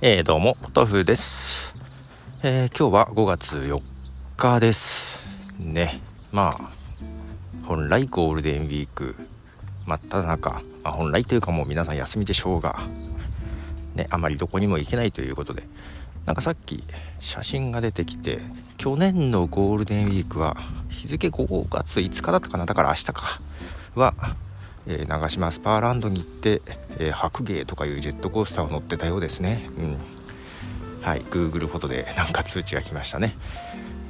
[0.00, 1.74] えー、どうも、ポトフです。
[2.44, 3.82] えー、今日は5月4
[4.36, 5.26] 日です。
[5.58, 6.00] ね。
[6.30, 9.16] まあ、本来ゴールデンウィーク
[9.86, 12.78] 真っ只中、まあ、本来というかもう皆さん休みでしょうが、
[13.96, 15.64] ね、あまりどこにも行けないということで、
[16.26, 16.84] なんかさっき
[17.18, 18.38] 写真が出てきて、
[18.76, 20.56] 去年のゴールデンウィークは
[20.90, 23.40] 日付5月5日だったかな、だから明日か、
[23.96, 24.14] は、
[24.88, 26.62] えー、長島スパーランドに行って、
[26.98, 29.68] えー、白芸とかいうジェットコースターを乗ってたようですね。
[29.78, 29.96] うん。
[31.02, 33.36] はい、Google フォトでなんか通知が来ましたね。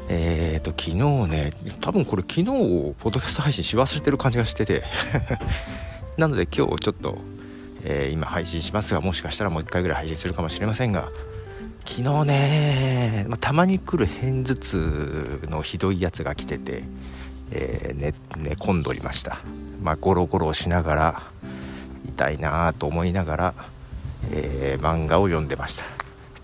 [0.08, 4.84] えーと、昨日ね、多分これ昨日、ポッドキャスト配信し忘れてる感じがしてて
[6.16, 7.18] なので今日ちょっと、
[7.84, 11.10] えー、今配信しますが、もしかしたらもう一回ぐらい配信するかもしれませんが、
[11.84, 16.84] 昨日ね、まあ、たまに来る片頭痛のひどいやつが来てて、
[17.50, 19.38] えー、寝込んどりました。
[19.82, 21.22] まあゴロゴロしながら
[22.06, 23.54] 痛いなと思いながら、
[24.32, 25.84] えー、漫画を読んでました。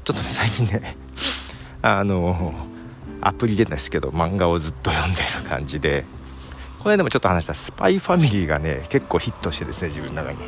[0.05, 0.97] ちょっとね最近ね
[1.82, 2.55] あの
[3.20, 6.05] アプリでですけど漫画をずっと読んでる感じで
[6.78, 10.38] この間もちょっと話した「スパイファミリー」がね結構ヒットしてですね自分の中に。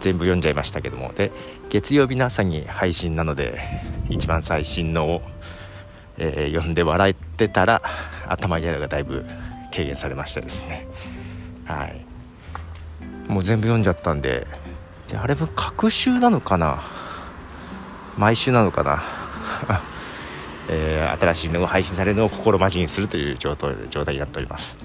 [0.00, 1.12] 全部読んじゃいましたけども。
[1.12, 1.32] で
[1.70, 3.60] 月曜日の朝に配信なので
[4.08, 5.22] 一番最新のを、
[6.16, 7.82] えー、読んで笑ってたら
[8.26, 9.26] 頭痛いのがだいぶ
[9.78, 10.88] 軽減されましたですね。
[11.64, 12.04] はい。
[13.28, 14.46] もう全部読んじゃったんで
[15.06, 16.82] であれ分隔週なのかな？
[18.16, 19.02] 毎週なのかな？
[20.70, 24.76] えー、新しいのが配信されるのを心待ちにするという状態状態になっております。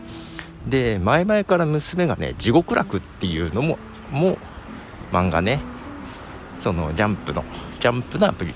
[0.68, 3.80] で前々から娘がね「地獄楽」っていうのも
[4.12, 4.38] も
[5.12, 5.60] 漫画ね
[6.60, 7.44] そのジャンプの
[7.80, 8.54] ジャンプのアプリ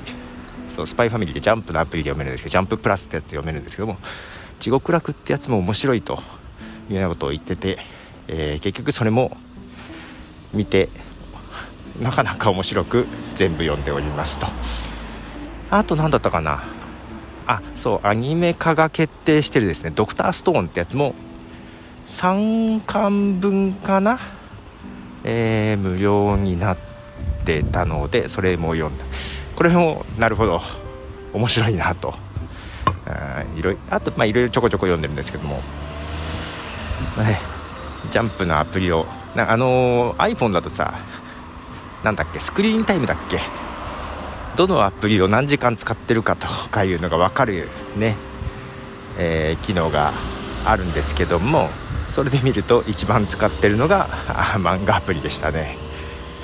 [0.73, 3.97] そうスパイファミリーでジャンプのアプリで読めるんですけどジャンププラスってやつで読めるんですけども
[4.59, 6.21] 地獄楽ってやつも面白いと
[6.89, 7.79] いうようなことを言ってて、
[8.27, 9.35] えー、結局それも
[10.53, 10.89] 見て
[12.01, 14.47] なかなか面白く全部読んでおりますと。
[15.69, 16.63] あと何だったかな？
[17.45, 21.15] あそうアニメ化が決定してるですね「ドクターストーン」ってやつも
[22.07, 24.19] 3巻分かな、
[25.23, 26.77] えー、無料になっ
[27.45, 29.05] てたのでそれも読んだ。
[29.55, 30.61] これもなるほど
[31.33, 32.15] 面白いなと。
[33.55, 35.61] いろいあと、まあ、いろいろちょこちょこ読んでるんですけども、
[37.15, 37.39] まあね、
[38.11, 40.99] ジャンプのアプリをなあのー、iPhone だとさ
[42.03, 43.39] なんだっけスクリーンタイムだっけ？
[44.55, 48.15] どのアプリを何時間使ってるかとかいうのが分かるね、
[49.17, 50.11] えー、機能が
[50.65, 51.69] あるんですけども
[52.07, 54.07] それで見ると一番使ってるのが
[54.55, 55.77] 漫画アプリでしたね。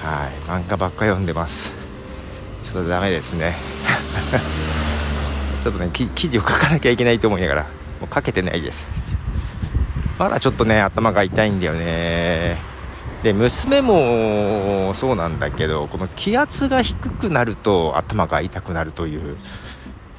[0.02, 0.32] はい。
[0.64, 1.72] 漫画ばっか読んでます。
[2.64, 3.56] ちょっとダメですね。
[5.64, 7.64] ちょっとね記事を書かなきゃいけないと思いながら
[8.02, 8.86] もう書けてないです。
[10.20, 12.58] まだちょっとね頭が痛いんだよね。
[13.24, 19.38] で娘もそうなんだけどこの気圧が低くなると頭が痛くなるという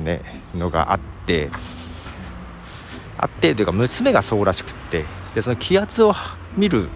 [0.00, 0.22] ね
[0.54, 1.50] のがあって
[3.18, 6.14] あってというか娘がそうらしくってでその気圧を
[6.56, 6.88] 見る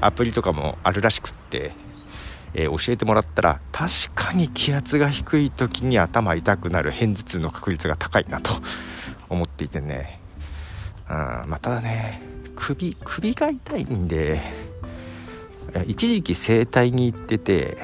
[0.00, 1.72] アプリとかもあるらしくって
[2.54, 8.52] えー、教えてもらったら確かに気圧が低い時に頭痛くなる片頭痛の確率が高いなと
[9.28, 10.20] 思っていてね、
[11.08, 11.16] うん
[11.48, 12.22] ま、ただね
[12.56, 14.42] 首首が痛いんで
[15.86, 17.78] 一時期整体に行ってて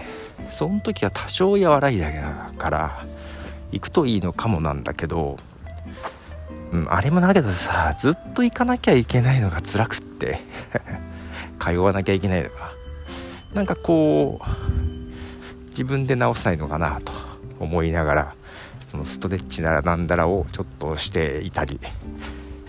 [0.50, 2.10] その時は多少和らいだ
[2.58, 3.04] から
[3.72, 5.38] 行くといいのかもなんだけど、
[6.72, 10.40] うん、あれもだけどさずっと行かなきゃいけないのが辛くって
[11.58, 12.77] 通わなきゃいけないのが
[13.54, 17.12] なんかこう自分で直せないのかなと
[17.60, 18.34] 思いながら
[18.90, 21.78] そのストレッチならなんだらをちょっとしていたり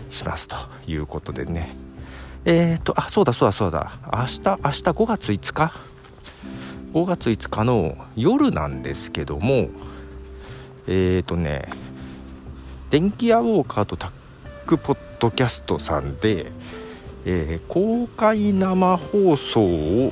[0.10, 0.56] しますと
[0.88, 1.76] いうことでね。
[2.46, 3.92] えっ、ー、とあそうだそうだそうだ。
[4.12, 5.74] 明日明日5月5日
[6.94, 9.70] ？5月5日の夜なんですけども
[10.88, 11.70] えっ、ー、とね
[12.90, 14.12] 電気屋ウォーカーとタッ
[14.66, 16.52] クポッドキャストさんで、
[17.26, 20.12] えー、公開生放送を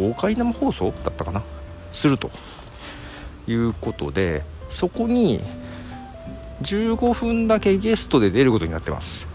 [0.00, 1.42] 公開生放送だったかな？
[1.92, 2.30] すると。
[3.46, 5.40] いうことでそこに
[6.62, 9.26] 15分だけゲストで出ることになってます。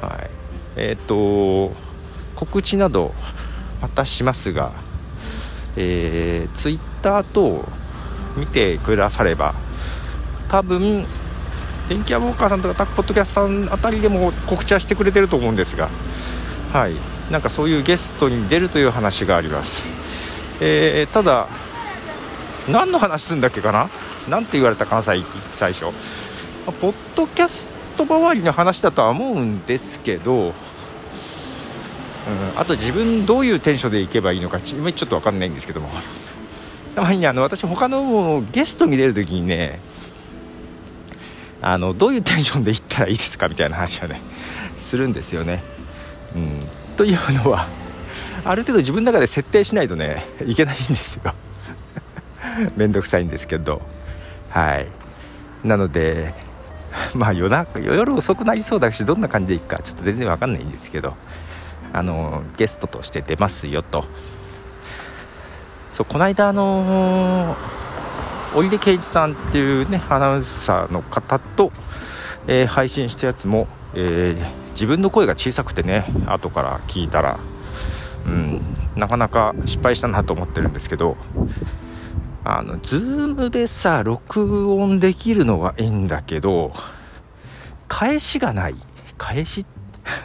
[0.00, 0.30] はい。
[0.76, 1.72] えっ、と
[2.34, 3.14] 告知など
[3.80, 4.72] またしますが
[5.76, 7.64] えー、ツイッターと
[8.36, 9.54] 見てくだされば
[10.48, 11.04] 多分
[11.88, 15.88] 電気屋ウォーカーさんとかタックポッドキャストさんあたりでも告知はしてくれてると思うんですが
[16.72, 17.15] はい。
[17.30, 19.84] なんかそういうゲストに出るという話があります、
[20.60, 21.48] えー、ただ
[22.68, 23.88] 何の話するんだっけかな？
[24.28, 25.24] 何て言われたかな最
[25.54, 25.86] 最初。
[26.80, 30.52] ポッドキャスト周りの話だとは思うんですけど、うん、
[32.56, 35.88] あと自分どういうテンションでいけばいいのかちょっと分かんないんですけども。
[36.96, 39.78] たまにねあの私他のゲスト見れる時にね
[41.62, 44.20] あのどういうテンションで行ったらいいですかみたいな話をね
[44.78, 45.62] するんですよね。
[46.34, 46.58] うん、
[46.96, 47.66] というのは
[48.44, 51.34] ある程度自分の中で設定しないとねいけないんですよ。
[52.76, 53.82] めんどくさいんですけど。
[54.50, 54.88] はい。
[55.64, 56.32] なので
[57.14, 61.14] まあ夜中夜遅くなりそうだしどんな感じでいくかちょっと全然わかんないんですけど
[61.92, 64.04] あのゲストとして出ますよと。
[65.90, 67.56] そうこの間あの
[68.54, 71.72] 織出圭一さんっていうねアナウンサーの方と、
[72.46, 77.40] えー、配信したやつも、えー、自分の声が小さくてね後から聞いたら
[78.26, 78.60] うん
[78.94, 81.16] なかなか失敗したなと思ってるんですけど
[82.48, 86.72] あの、ズームでさ、録音できるのはいいんだけど、
[87.88, 88.76] 返しがない。
[89.18, 89.66] 返し？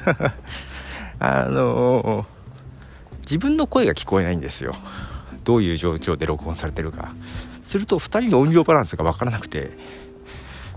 [1.18, 2.27] あの
[3.21, 4.75] 自分の声が聞こえないんですよ。
[5.44, 7.15] どういう状況で録音されてるか。
[7.63, 9.71] すると2人の音量バランスが分からなくて、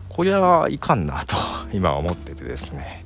[0.09, 1.37] こりゃいかんなと
[1.75, 3.05] 今は思っててですね。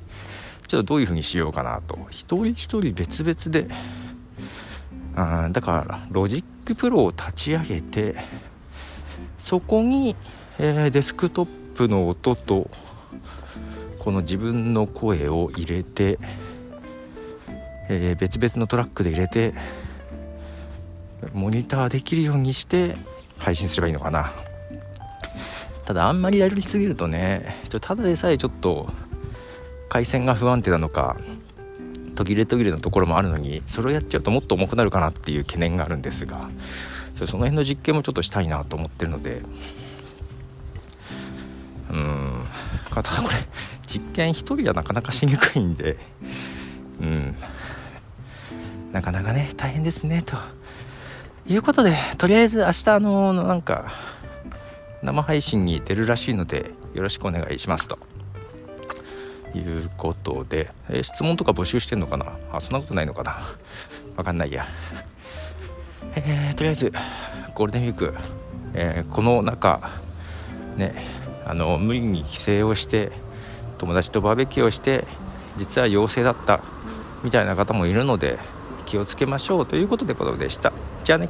[0.69, 1.97] ちょっとどういう風にしようかなと。
[2.11, 3.67] 一人一人別々で、
[5.15, 8.15] あだから Logic Pro を立ち上げて
[9.39, 10.15] そこに、
[10.59, 12.69] えー、デスクトップの音と
[13.97, 16.19] この自分の声を入れて、
[17.89, 19.55] えー、別々のトラックで入れて
[21.33, 22.95] モニターできるようにして
[23.39, 24.31] 配信すればいいのかな
[25.85, 28.89] ただあんまりやりすぎるとねただでさえちょっと
[29.89, 31.17] 回線が不安定なのか
[32.15, 36.49] 途切れ途切れのところもあるのにそれをやっちゃうともっと重くなるかなっていう懸念があるんですが
[37.17, 39.41] その辺の実験もちょっとしたいなと思ってるので
[41.89, 42.45] うん
[42.89, 43.35] ただこれ
[43.87, 45.97] 実験1人じゃなかなかしにくいんで
[47.01, 47.35] うん
[48.91, 50.37] なかなかね大変ですねと
[51.47, 53.91] いうことでとりあえず明日のなんか
[55.01, 58.18] 生配信に出るらしいのでよろしくお願いしますと。
[59.55, 62.37] いうことで、えー、質問とか募集してんのかな？
[62.51, 63.37] あそんなことないのかな？
[64.17, 64.67] わかんないや。
[66.15, 66.91] えー、とりあえず
[67.55, 68.13] ゴールデンウィーク、
[68.73, 69.91] えー、この中
[70.75, 71.05] ね
[71.45, 73.11] あの無理に帰省をして
[73.77, 75.05] 友達とバーベキューをして
[75.57, 76.61] 実は陽性だった
[77.23, 78.39] みたいな方もいるので
[78.85, 80.73] 気をつけましょうということでことでした。
[81.03, 81.29] じゃあね。